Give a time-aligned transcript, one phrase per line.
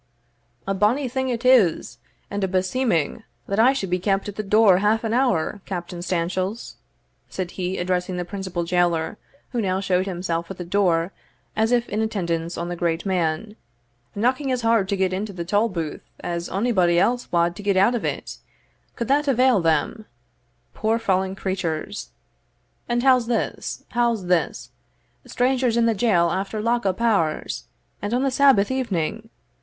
[0.65, 1.99] "A bonny thing it is,
[2.31, 6.01] and a beseeming, that I should be kept at the door half an hour, Captain
[6.01, 6.77] Stanchells,"
[7.29, 9.19] said he, addressing the principal jailor,
[9.51, 11.11] who now showed himself at the door
[11.55, 13.55] as if in attendance on the great man,
[14.15, 17.93] "knocking as hard to get into the tolbooth as onybody else wad to get out
[17.93, 18.39] of it,
[18.95, 20.07] could that avail them,
[20.73, 22.09] poor fallen creatures!
[22.89, 23.83] And how's this?
[23.89, 24.71] how's this?
[25.27, 27.65] strangers in the jail after lock up hours,
[28.01, 29.29] and on the Sabbath evening!